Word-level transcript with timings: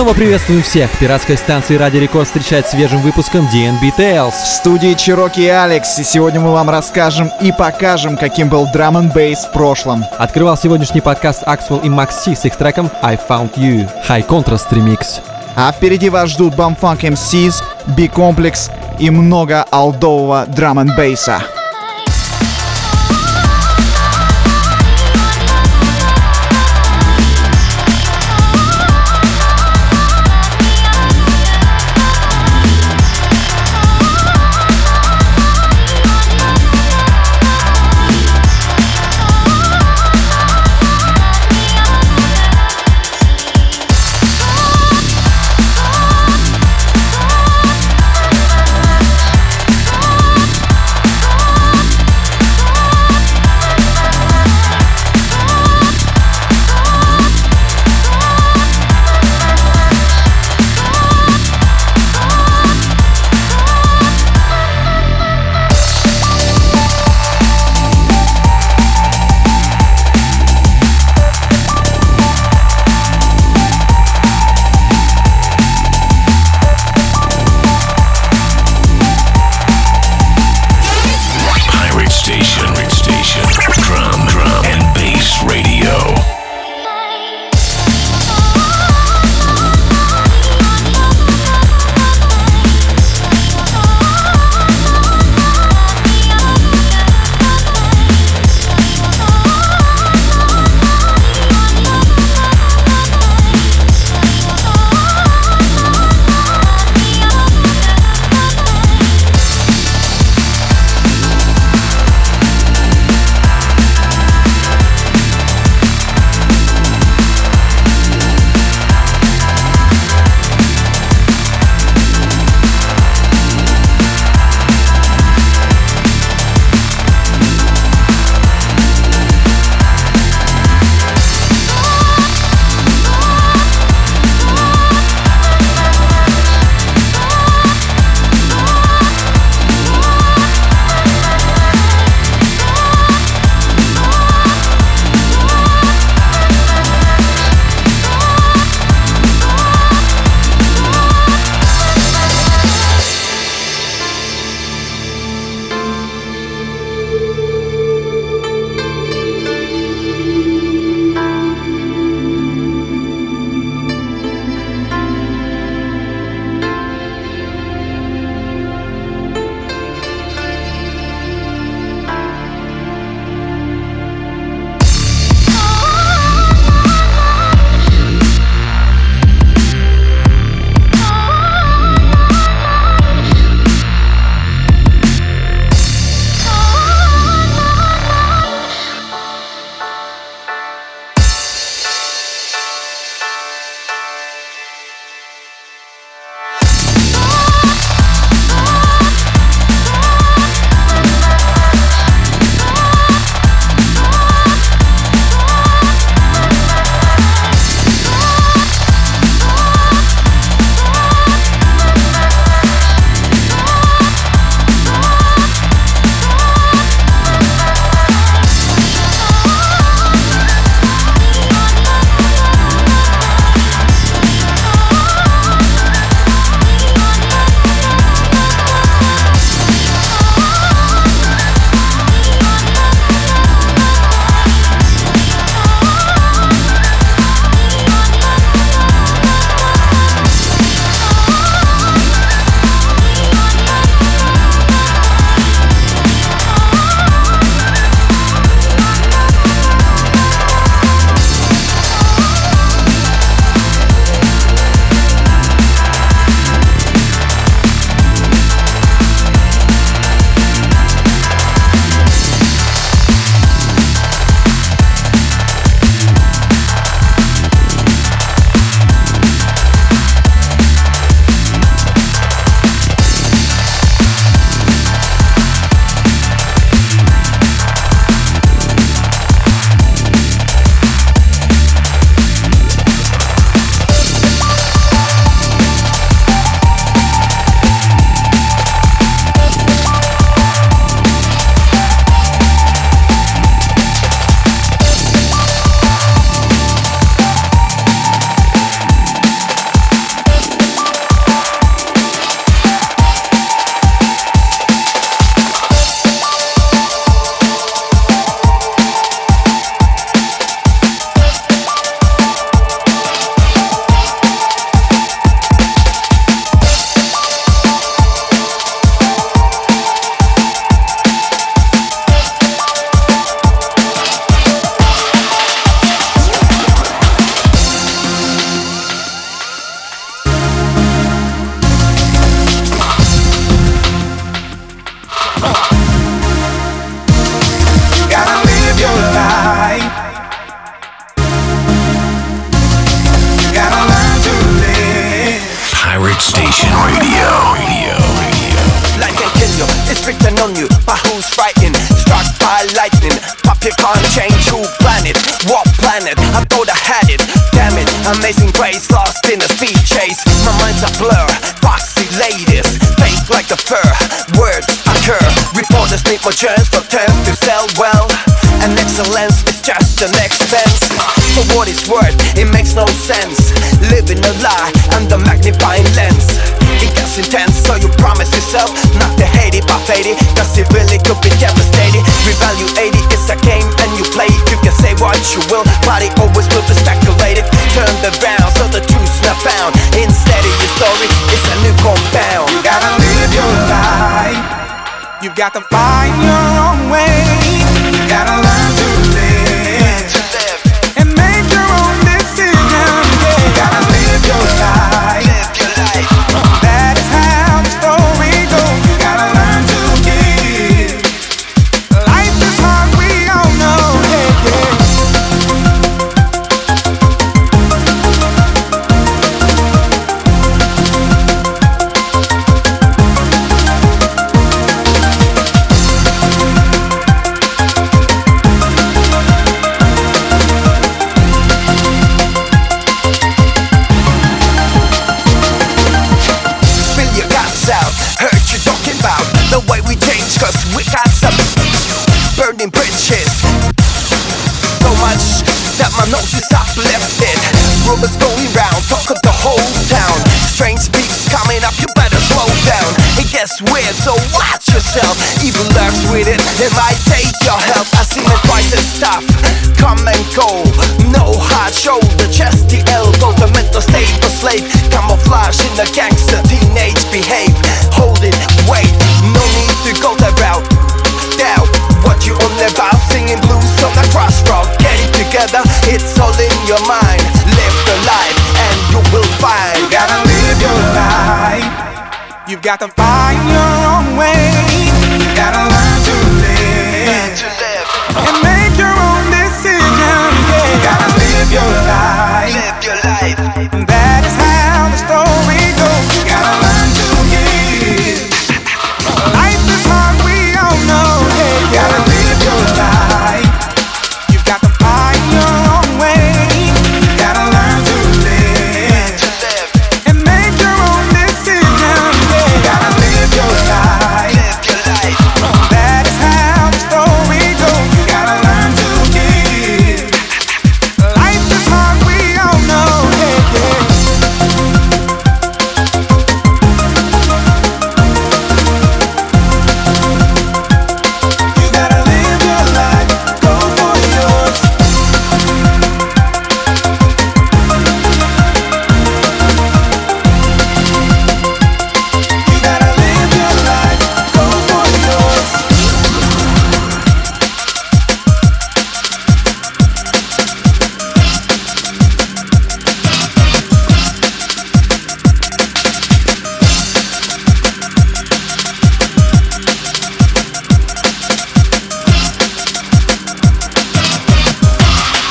Снова 0.00 0.14
приветствуем 0.14 0.62
всех. 0.62 0.90
Пиратской 0.92 1.36
станции 1.36 1.76
Ради 1.76 1.98
Рекорд 1.98 2.26
встречает 2.26 2.66
свежим 2.66 3.02
выпуском 3.02 3.46
DNB 3.52 3.94
Tales. 3.98 4.30
В 4.30 4.46
студии 4.46 4.94
Чироки 4.94 5.40
и 5.40 5.46
Алекс, 5.46 5.98
и 5.98 6.04
сегодня 6.04 6.40
мы 6.40 6.52
вам 6.52 6.70
расскажем 6.70 7.30
и 7.42 7.52
покажем, 7.52 8.16
каким 8.16 8.48
был 8.48 8.66
драм 8.72 8.96
н 8.96 9.10
бейс 9.10 9.40
в 9.40 9.52
прошлом. 9.52 10.06
Открывал 10.16 10.56
сегодняшний 10.56 11.02
подкаст 11.02 11.42
Axwell 11.42 11.84
и 11.84 12.12
C 12.12 12.34
с 12.34 12.46
их 12.46 12.56
треком 12.56 12.90
I 13.02 13.18
Found 13.28 13.56
You. 13.56 13.90
High 14.08 14.26
Contrast 14.26 14.70
Remix. 14.70 15.20
А 15.54 15.70
впереди 15.70 16.08
вас 16.08 16.30
ждут 16.30 16.54
Bumfunk 16.54 17.00
MCs, 17.00 17.62
B-комплекс 17.88 18.70
и 18.98 19.10
много 19.10 19.66
алдового 19.70 20.46
драм 20.46 20.78
н 20.78 20.96
бейса. 20.96 21.42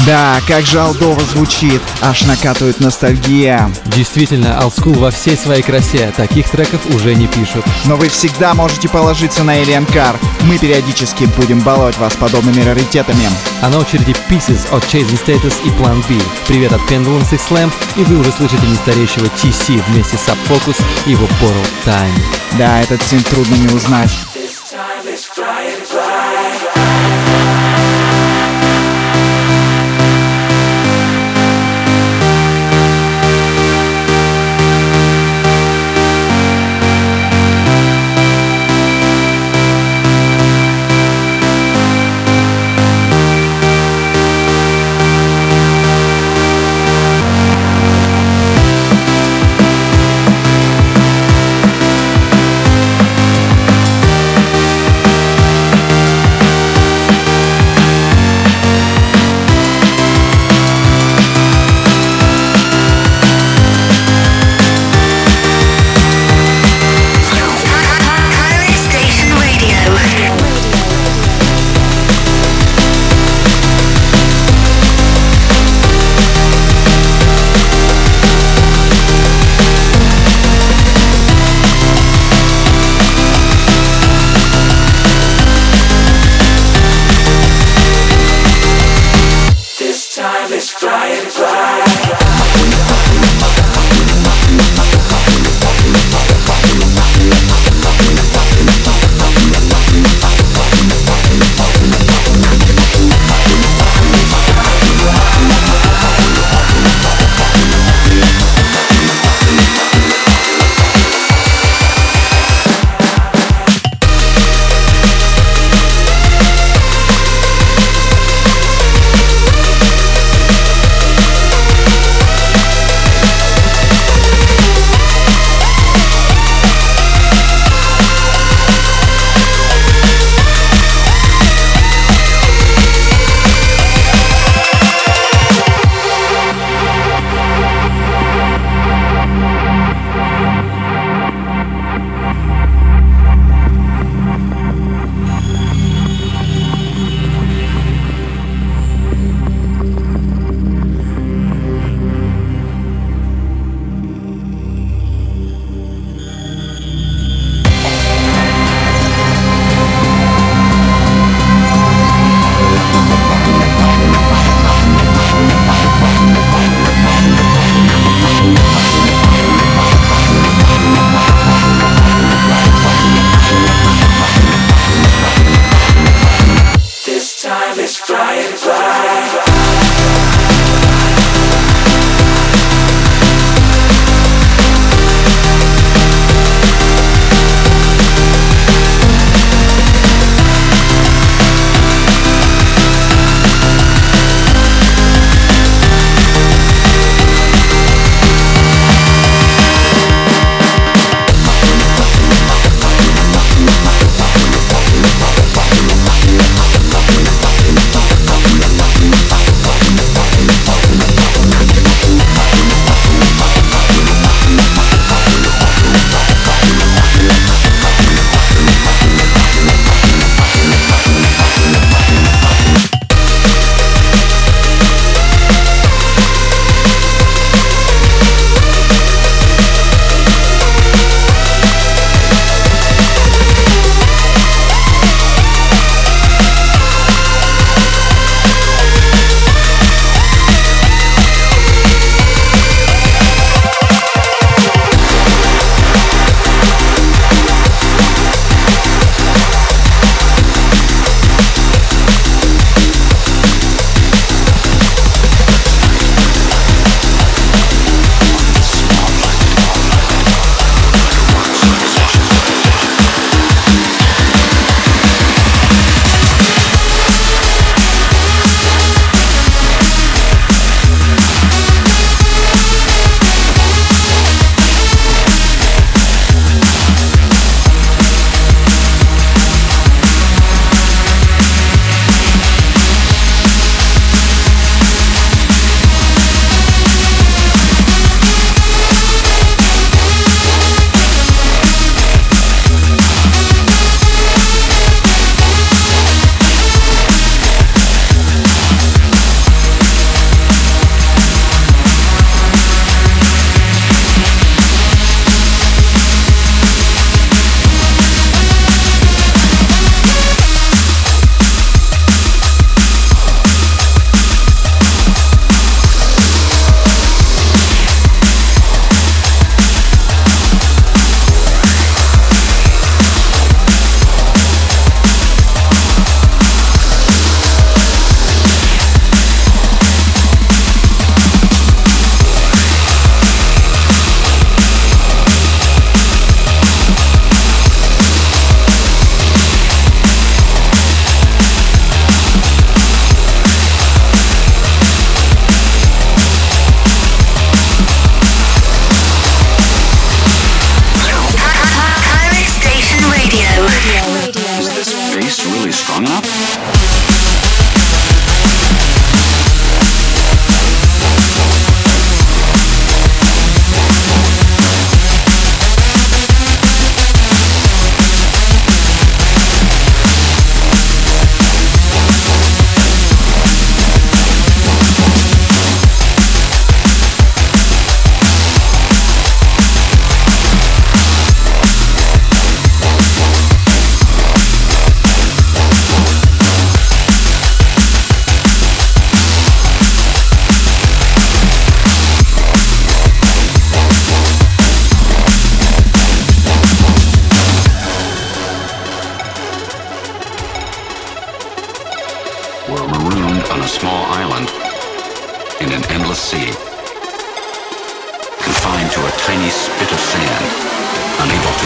Да, 0.10 0.42
как 0.48 0.66
же 0.66 0.80
алдово 0.80 1.22
звучит, 1.24 1.84
аж 2.02 2.24
накатывает 2.24 2.80
ностальгия. 2.80 3.72
Действительно, 3.96 4.60
олдскул 4.60 4.94
во 4.94 5.12
всей 5.12 5.38
своей 5.38 5.62
красе, 5.62 6.12
таких 6.18 6.50
треков 6.50 6.82
уже 6.96 7.14
не 7.14 7.28
пишут. 7.28 7.64
Но 7.86 7.96
вы 7.96 8.10
всегда 8.10 8.56
можете 8.56 8.90
положиться 8.90 9.44
на 9.44 9.62
Alien 9.62 9.88
Car. 9.88 10.16
Мы 10.46 10.58
периодически 10.58 11.26
будем 11.38 11.60
баловать 11.60 11.96
вас 12.00 12.16
подобными 12.16 12.60
раритетами. 12.62 13.30
А 13.62 13.70
на 13.70 13.78
очереди 13.78 14.16
Pieces 14.28 14.76
от 14.76 14.84
Chasing 14.86 15.24
Status 15.24 15.54
и 15.64 15.70
Plan 15.80 16.04
B. 16.10 16.20
Привет 16.48 16.74
от 16.74 16.82
Pendulum 16.90 17.22
Six 17.30 17.42
Slam, 17.48 17.72
и 17.96 18.04
вы 18.04 18.18
уже 18.18 18.32
слышите 18.32 18.66
нестареющего 18.66 19.26
TC 19.26 19.80
вместе 19.90 20.18
с 20.18 20.28
Subfocus 20.28 20.82
и 21.06 21.12
его 21.12 21.28
Portal 21.40 21.68
Time. 21.86 22.20
Да, 22.58 22.82
этот 22.82 23.00
синт 23.04 23.28
трудно 23.28 23.54
не 23.54 23.68
узнать. 23.68 24.10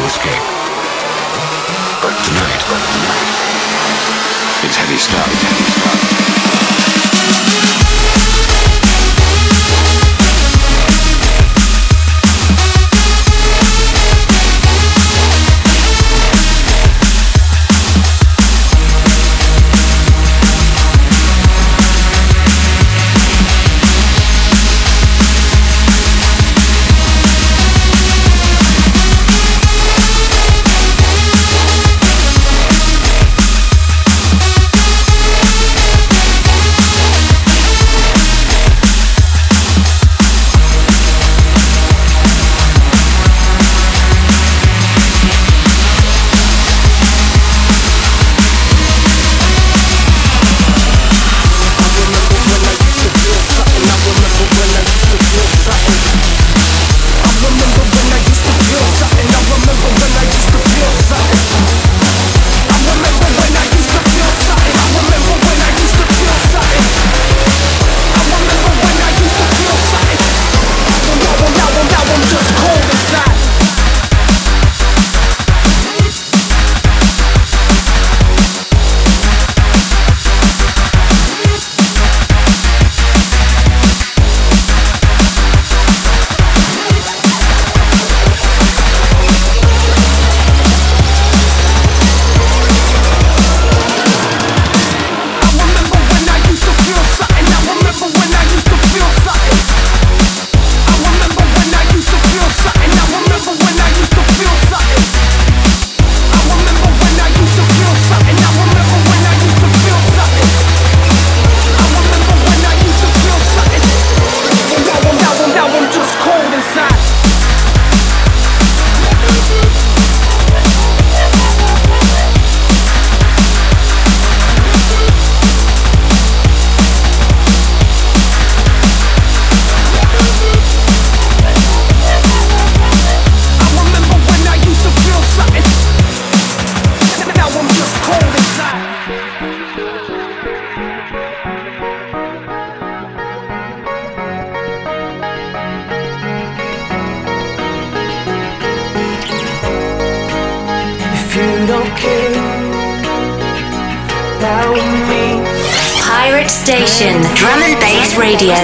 Escape. 0.05 0.43
But 2.01 2.13
tonight, 2.25 2.61
but 2.67 2.81
tonight, 2.91 3.29
it's 4.65 4.75
heavy 4.75 4.97
stuff, 4.97 5.27
it's 5.31 5.43
heavy 5.43 5.71
stuff. 5.71 6.12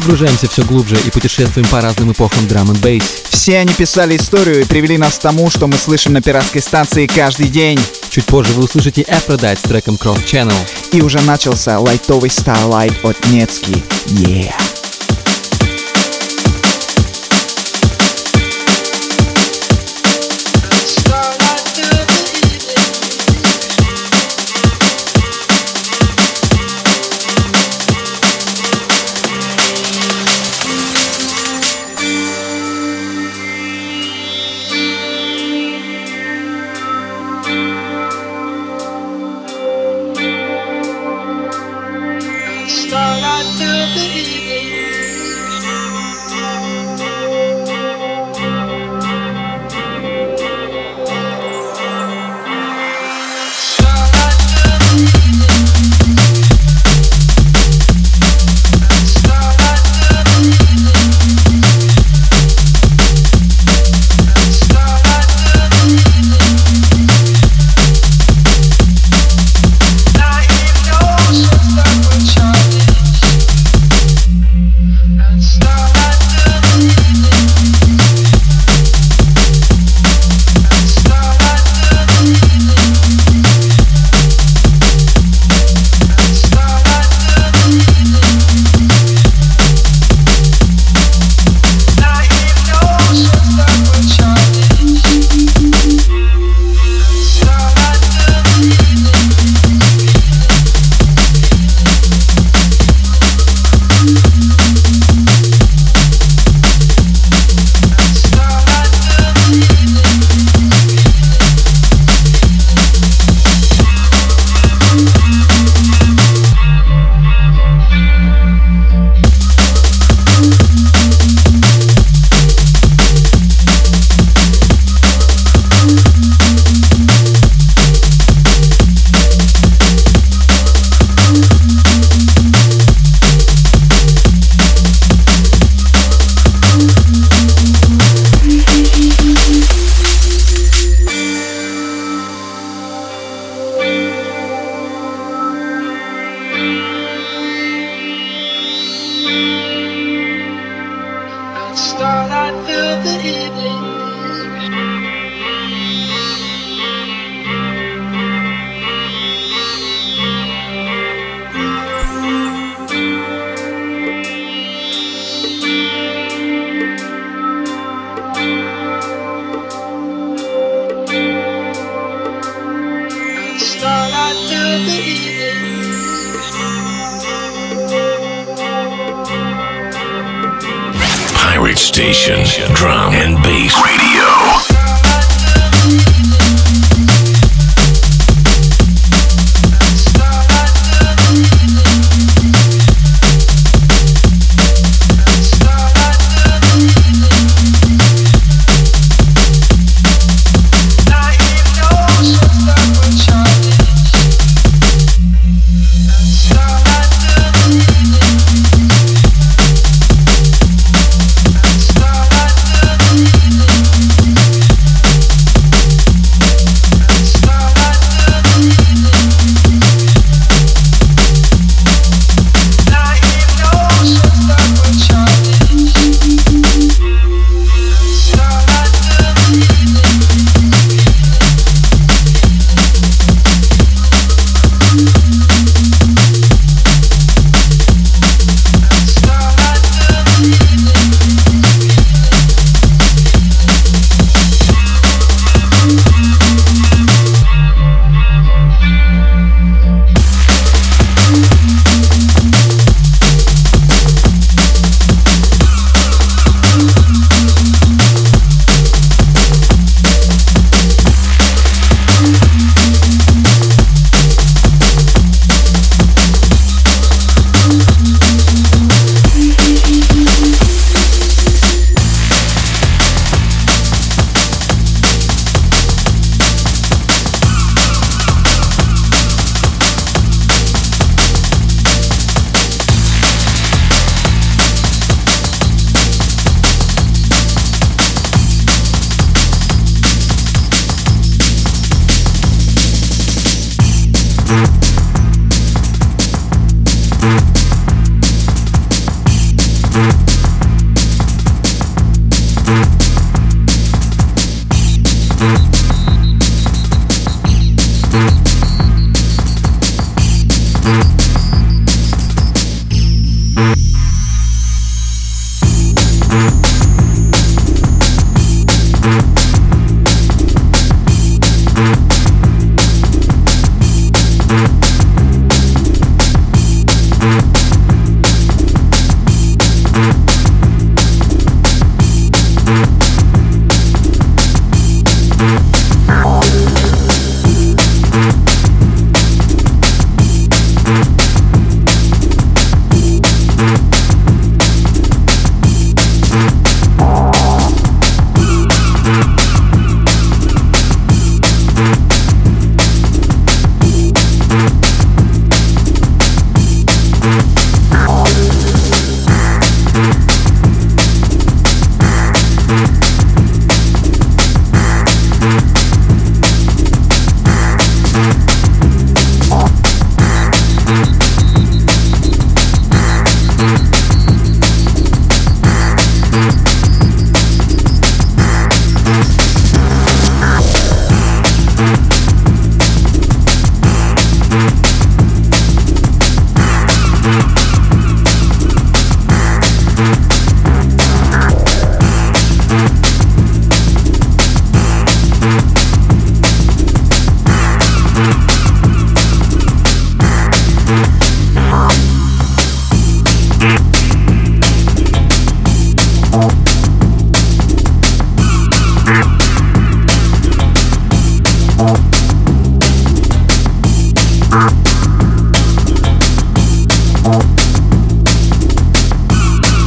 Погружаемся 0.00 0.46
все 0.46 0.62
глубже 0.62 0.94
и 1.06 1.10
путешествуем 1.10 1.66
по 1.68 1.80
разным 1.80 2.12
эпохам 2.12 2.46
драм 2.46 2.70
н 2.70 2.76
бейс. 2.76 3.02
Все 3.30 3.56
они 3.56 3.72
писали 3.72 4.18
историю 4.18 4.60
и 4.60 4.64
привели 4.64 4.98
нас 4.98 5.18
к 5.18 5.22
тому, 5.22 5.48
что 5.48 5.68
мы 5.68 5.78
слышим 5.78 6.12
на 6.12 6.20
пиратской 6.20 6.60
станции 6.60 7.06
каждый 7.06 7.48
день. 7.48 7.80
Чуть 8.10 8.26
позже 8.26 8.52
вы 8.52 8.64
услышите 8.64 9.02
Aphrodite 9.02 9.58
с 9.58 9.62
треком 9.62 9.94
Cross 9.94 10.22
Channel. 10.26 10.52
И 10.92 11.00
уже 11.00 11.22
начался 11.22 11.80
лайтовый 11.80 12.28
Starlight 12.28 13.08
от 13.08 13.26
Нецки. 13.28 13.82
Yeah! 14.08 14.75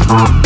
Mm-hmm. 0.10 0.38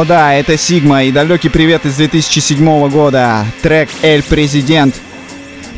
О 0.00 0.04
да, 0.06 0.32
это 0.32 0.56
Сигма 0.56 1.04
и 1.04 1.12
далекий 1.12 1.50
привет 1.50 1.84
из 1.84 1.96
2007 1.96 2.88
года. 2.88 3.44
Трек 3.60 3.90
«Эль 4.00 4.22
Президент». 4.22 4.94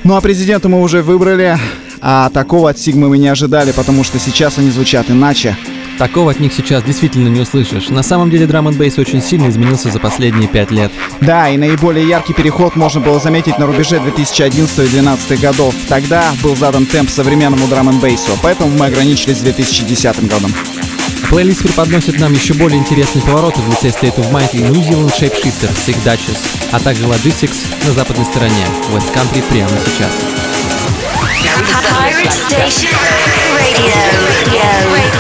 Ну 0.05 0.15
а 0.15 0.21
президента 0.21 0.69
мы 0.69 0.81
уже 0.81 1.03
выбрали, 1.03 1.59
а 2.01 2.31
такого 2.31 2.71
от 2.71 2.79
Сигмы 2.79 3.09
мы 3.09 3.19
не 3.19 3.27
ожидали, 3.27 3.73
потому 3.73 4.05
что 4.05 4.21
сейчас 4.21 4.59
они 4.59 4.71
звучат 4.71 5.11
иначе. 5.11 5.57
Такого 5.99 6.31
от 6.31 6.39
них 6.39 6.53
сейчас 6.53 6.85
действительно 6.85 7.27
не 7.27 7.41
услышишь. 7.41 7.89
На 7.89 8.05
самом 8.05 8.31
деле 8.31 8.47
драм 8.47 8.69
н 8.69 8.77
бейс 8.77 8.97
очень 8.97 9.21
сильно 9.21 9.49
изменился 9.49 9.91
за 9.91 9.99
последние 9.99 10.47
пять 10.47 10.71
лет. 10.71 10.93
Да, 11.21 11.49
и 11.51 11.57
наиболее 11.57 12.07
яркий 12.07 12.33
переход 12.33 12.77
можно 12.77 13.01
было 13.01 13.19
заметить 13.19 13.59
на 13.59 13.67
рубеже 13.67 13.99
2011 13.99 14.73
и 14.73 14.83
2012 14.83 15.41
годов. 15.41 15.75
Тогда 15.89 16.33
был 16.45 16.55
задан 16.55 16.87
темп 16.87 17.11
современному 17.11 17.67
драм 17.67 17.89
н 17.89 17.99
бейсу, 17.99 18.39
поэтому 18.41 18.71
мы 18.79 18.87
ограничились 18.87 19.39
2010 19.39 20.29
годом. 20.29 20.55
Плейлист 21.33 21.63
преподносит 21.63 22.21
нам 22.21 22.35
еще 22.35 22.53
более 22.53 22.79
интересные 22.79 23.25
повороты 23.25 23.63
в 23.63 23.71
лице 23.71 23.89
State 23.89 24.17
of 24.17 24.31
Mind 24.31 24.51
и 24.53 24.59
New 24.59 24.83
Zealand 24.83 25.19
Shapeshifter 25.19 25.75
с 25.75 25.89
их 25.89 25.97
Duchess, 26.05 26.39
а 26.73 26.79
также 26.79 27.05
Logistics 27.05 27.65
на 27.87 27.93
западной 27.95 28.27
стороне, 28.27 28.67
West 28.93 29.15
Country 29.15 29.43
прямо 29.49 29.71
сейчас. 29.87 30.11
Pirate 31.97 32.31
Station. 32.31 32.95
Radio. 33.57 33.95
Radio. 34.45 35.12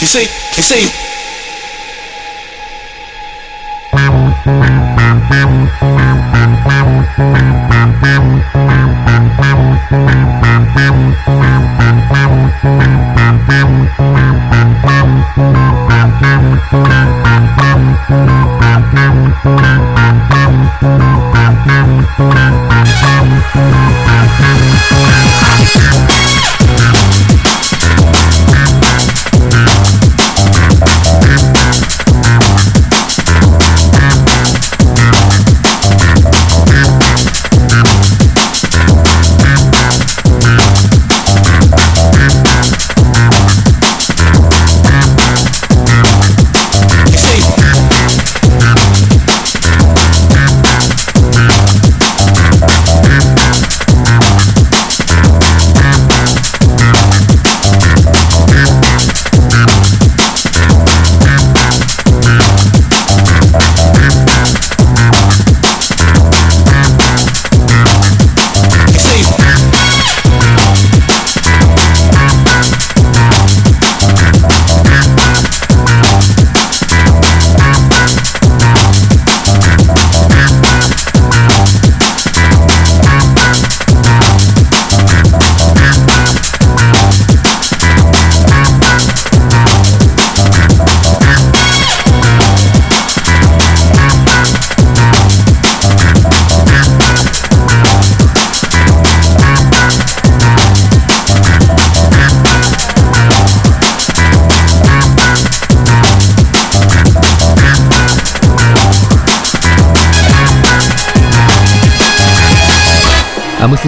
You 0.00 0.06
see, 0.06 0.22
you 0.54 0.62
see, 0.62 1.17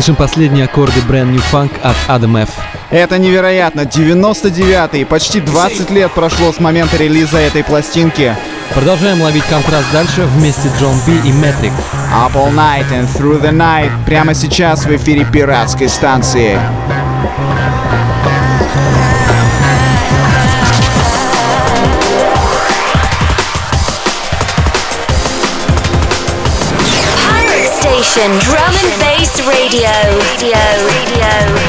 слышим 0.01 0.17
последние 0.17 0.65
аккорды 0.65 0.99
Brand 1.01 1.31
New 1.31 1.43
Funk 1.53 1.73
от 1.83 1.95
Adam 2.09 2.43
F. 2.43 2.49
Это 2.89 3.19
невероятно. 3.19 3.83
99-й. 3.83 5.05
Почти 5.05 5.41
20 5.41 5.91
лет 5.91 6.11
прошло 6.13 6.53
с 6.53 6.59
момента 6.59 6.97
релиза 6.97 7.37
этой 7.37 7.63
пластинки. 7.63 8.35
Продолжаем 8.75 9.21
ловить 9.21 9.45
контраст 9.45 9.93
дальше 9.93 10.23
вместе 10.23 10.71
Джон 10.79 10.97
Би 11.07 11.29
и 11.29 11.33
Метрик. 11.33 11.73
Up 12.15 12.33
All 12.33 12.51
Night 12.55 12.91
and 12.91 13.09
Through 13.15 13.43
the 13.43 13.53
Night 13.53 13.91
прямо 14.07 14.33
сейчас 14.33 14.87
в 14.87 14.97
эфире 14.97 15.27
пиратской 15.31 15.91
станции. 15.91 16.59
Drum 28.13 28.27
and 28.27 28.99
Bass 28.99 29.41
Radio. 29.47 29.89
Radio. 30.19 30.59
Radio. 30.85 31.60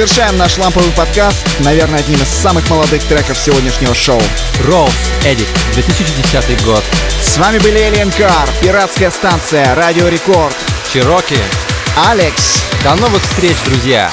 Завершаем 0.00 0.38
наш 0.38 0.56
ламповый 0.56 0.90
подкаст, 0.92 1.46
наверное, 1.58 1.98
одним 1.98 2.22
из 2.22 2.28
самых 2.28 2.70
молодых 2.70 3.04
треков 3.04 3.36
сегодняшнего 3.36 3.94
шоу. 3.94 4.22
Роуз, 4.64 4.94
Эдик, 5.26 5.46
2010 5.74 6.64
год. 6.64 6.82
С 7.22 7.36
вами 7.36 7.58
были 7.58 7.78
Alien 7.80 8.10
Car, 8.16 8.48
пиратская 8.62 9.10
станция, 9.10 9.74
Радио 9.74 10.08
Рекорд, 10.08 10.56
Чироки. 10.90 11.36
Алекс. 12.08 12.62
До 12.82 12.94
новых 12.94 13.22
встреч, 13.22 13.58
друзья! 13.66 14.10